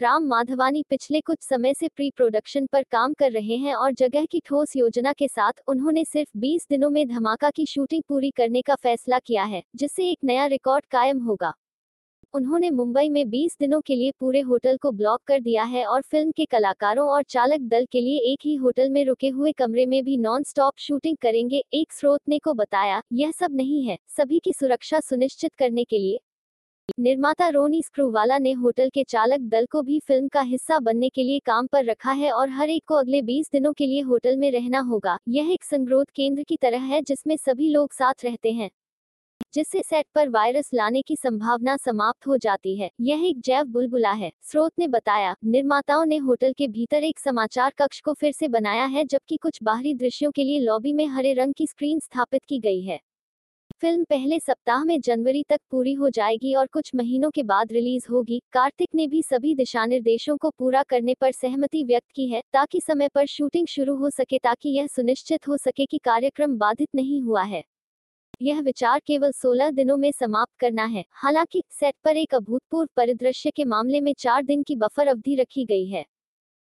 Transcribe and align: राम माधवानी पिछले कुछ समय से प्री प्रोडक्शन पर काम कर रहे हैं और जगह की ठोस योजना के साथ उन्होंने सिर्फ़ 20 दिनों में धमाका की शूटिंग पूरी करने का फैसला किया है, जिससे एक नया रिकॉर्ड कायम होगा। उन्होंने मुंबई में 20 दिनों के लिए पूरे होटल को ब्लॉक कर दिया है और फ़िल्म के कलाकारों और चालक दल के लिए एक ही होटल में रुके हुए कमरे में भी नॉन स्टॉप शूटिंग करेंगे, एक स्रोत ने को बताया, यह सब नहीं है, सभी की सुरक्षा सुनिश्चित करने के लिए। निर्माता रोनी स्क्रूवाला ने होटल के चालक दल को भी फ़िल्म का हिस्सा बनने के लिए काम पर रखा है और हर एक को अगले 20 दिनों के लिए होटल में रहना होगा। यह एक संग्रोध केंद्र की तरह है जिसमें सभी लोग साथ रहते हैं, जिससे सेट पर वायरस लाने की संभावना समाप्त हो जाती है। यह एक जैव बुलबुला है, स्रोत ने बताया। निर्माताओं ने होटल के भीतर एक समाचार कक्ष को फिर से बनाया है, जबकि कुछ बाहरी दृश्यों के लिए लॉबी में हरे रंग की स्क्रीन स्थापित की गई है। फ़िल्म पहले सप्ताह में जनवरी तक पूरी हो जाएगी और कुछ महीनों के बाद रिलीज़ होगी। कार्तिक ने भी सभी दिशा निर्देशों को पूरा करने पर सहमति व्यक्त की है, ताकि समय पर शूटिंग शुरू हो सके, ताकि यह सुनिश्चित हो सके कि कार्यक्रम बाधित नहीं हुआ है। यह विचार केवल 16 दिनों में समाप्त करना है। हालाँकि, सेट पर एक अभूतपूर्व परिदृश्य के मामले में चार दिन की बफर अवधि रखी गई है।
राम 0.00 0.24
माधवानी 0.24 0.82
पिछले 0.90 1.20
कुछ 1.20 1.38
समय 1.40 1.74
से 1.74 1.88
प्री 1.88 2.10
प्रोडक्शन 2.10 2.66
पर 2.66 2.82
काम 2.82 3.12
कर 3.12 3.30
रहे 3.32 3.56
हैं 3.56 3.74
और 3.74 3.92
जगह 3.92 4.24
की 4.24 4.40
ठोस 4.44 4.76
योजना 4.76 5.12
के 5.12 5.28
साथ 5.28 5.62
उन्होंने 5.68 6.04
सिर्फ़ 6.04 6.30
20 6.38 6.66
दिनों 6.70 6.90
में 6.90 7.06
धमाका 7.08 7.50
की 7.50 7.66
शूटिंग 7.66 8.02
पूरी 8.08 8.30
करने 8.30 8.62
का 8.62 8.74
फैसला 8.74 9.18
किया 9.18 9.44
है, 9.44 9.62
जिससे 9.76 10.10
एक 10.10 10.18
नया 10.24 10.46
रिकॉर्ड 10.46 10.84
कायम 10.86 11.18
होगा। 11.18 11.52
उन्होंने 12.34 12.70
मुंबई 12.70 13.08
में 13.08 13.30
20 13.30 13.56
दिनों 13.60 13.80
के 13.80 13.94
लिए 13.94 14.12
पूरे 14.20 14.40
होटल 14.40 14.76
को 14.76 14.90
ब्लॉक 14.90 15.22
कर 15.26 15.40
दिया 15.40 15.64
है 15.64 15.84
और 15.84 16.02
फ़िल्म 16.02 16.30
के 16.30 16.44
कलाकारों 16.44 17.08
और 17.08 17.22
चालक 17.22 17.60
दल 17.60 17.86
के 17.92 18.00
लिए 18.00 18.32
एक 18.32 18.38
ही 18.44 18.54
होटल 18.56 18.90
में 18.90 19.04
रुके 19.04 19.28
हुए 19.28 19.52
कमरे 19.52 19.86
में 19.86 20.02
भी 20.04 20.16
नॉन 20.16 20.42
स्टॉप 20.42 20.78
शूटिंग 20.78 21.16
करेंगे, 21.16 21.62
एक 21.74 21.92
स्रोत 21.92 22.20
ने 22.28 22.38
को 22.38 22.54
बताया, 22.54 23.02
यह 23.12 23.30
सब 23.30 23.54
नहीं 23.54 23.84
है, 23.84 23.98
सभी 24.08 24.38
की 24.38 24.52
सुरक्षा 24.52 25.00
सुनिश्चित 25.00 25.54
करने 25.54 25.84
के 25.84 25.98
लिए। 25.98 26.18
निर्माता 26.88 27.48
रोनी 27.48 27.82
स्क्रूवाला 27.82 28.36
ने 28.38 28.52
होटल 28.52 28.88
के 28.88 29.02
चालक 29.04 29.40
दल 29.40 29.66
को 29.66 29.82
भी 29.82 29.98
फ़िल्म 30.00 30.28
का 30.28 30.40
हिस्सा 30.40 30.78
बनने 30.78 31.08
के 31.08 31.22
लिए 31.22 31.38
काम 31.38 31.66
पर 31.66 31.84
रखा 31.84 32.12
है 32.12 32.30
और 32.30 32.48
हर 32.48 32.70
एक 32.70 32.84
को 32.86 32.94
अगले 32.94 33.20
20 33.22 33.50
दिनों 33.52 33.72
के 33.72 33.86
लिए 33.86 34.00
होटल 34.00 34.36
में 34.36 34.50
रहना 34.50 34.80
होगा। 34.80 35.18
यह 35.28 35.50
एक 35.52 35.64
संग्रोध 35.64 36.10
केंद्र 36.10 36.42
की 36.42 36.56
तरह 36.56 36.82
है 36.82 37.00
जिसमें 37.02 37.36
सभी 37.36 37.68
लोग 37.68 37.92
साथ 37.92 38.24
रहते 38.24 38.52
हैं, 38.52 38.70
जिससे 39.54 39.82
सेट 39.82 40.06
पर 40.14 40.28
वायरस 40.28 40.70
लाने 40.74 41.02
की 41.02 41.16
संभावना 41.16 41.76
समाप्त 41.76 42.26
हो 42.26 42.36
जाती 42.36 42.76
है। 42.76 42.90
यह 43.00 43.26
एक 43.26 43.40
जैव 43.40 43.64
बुलबुला 43.64 44.12
है, 44.12 44.32
स्रोत 44.42 44.72
ने 44.78 44.88
बताया। 44.88 45.34
निर्माताओं 45.44 46.04
ने 46.04 46.16
होटल 46.18 46.52
के 46.52 46.68
भीतर 46.68 47.04
एक 47.04 47.18
समाचार 47.18 47.72
कक्ष 47.78 48.00
को 48.00 48.12
फिर 48.12 48.32
से 48.32 48.48
बनाया 48.48 48.84
है, 48.84 49.04
जबकि 49.04 49.36
कुछ 49.36 49.62
बाहरी 49.62 49.94
दृश्यों 49.94 50.30
के 50.30 50.44
लिए 50.44 50.60
लॉबी 50.60 50.92
में 50.92 51.06
हरे 51.06 51.32
रंग 51.32 51.54
की 51.54 51.66
स्क्रीन 51.66 51.98
स्थापित 51.98 52.44
की 52.44 52.58
गई 52.58 52.82
है। 52.82 53.00
फ़िल्म 53.80 54.04
पहले 54.04 54.40
सप्ताह 54.40 54.84
में 54.84 55.00
जनवरी 55.00 55.44
तक 55.48 55.60
पूरी 55.70 55.92
हो 55.92 56.10
जाएगी 56.10 56.54
और 56.54 56.66
कुछ 56.66 56.94
महीनों 56.94 57.30
के 57.30 57.42
बाद 57.42 57.72
रिलीज़ 57.72 58.06
होगी। 58.10 58.42
कार्तिक 58.52 58.88
ने 58.94 59.06
भी 59.06 59.22
सभी 59.22 59.54
दिशा 59.54 59.86
निर्देशों 59.86 60.36
को 60.36 60.50
पूरा 60.50 60.82
करने 60.82 61.14
पर 61.14 61.32
सहमति 61.32 61.84
व्यक्त 61.84 62.10
की 62.14 62.28
है, 62.28 62.42
ताकि 62.52 62.80
समय 62.80 63.08
पर 63.08 63.26
शूटिंग 63.26 63.66
शुरू 63.66 63.96
हो 63.96 64.10
सके, 64.10 64.38
ताकि 64.38 64.68
यह 64.68 64.86
सुनिश्चित 64.86 65.48
हो 65.48 65.56
सके 65.56 65.86
कि 65.86 65.98
कार्यक्रम 65.98 66.58
बाधित 66.58 66.88
नहीं 66.94 67.22
हुआ 67.22 67.42
है। 67.42 67.64
यह 68.42 68.60
विचार 68.60 69.00
केवल 69.06 69.32
16 69.32 69.70
दिनों 69.70 69.96
में 69.96 70.12
समाप्त 70.12 70.58
करना 70.60 70.84
है। 70.84 71.04
हालाँकि, 71.10 71.62
सेट 71.70 71.94
पर 72.04 72.16
एक 72.16 72.34
अभूतपूर्व 72.34 72.88
परिदृश्य 72.96 73.50
के 73.50 73.64
मामले 73.64 74.00
में 74.00 74.14
चार 74.18 74.42
दिन 74.42 74.62
की 74.62 74.76
बफर 74.76 75.06
अवधि 75.06 75.34
रखी 75.34 75.64
गई 75.64 75.86
है। 75.86 76.04